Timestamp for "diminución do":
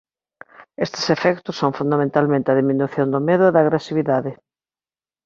2.61-3.19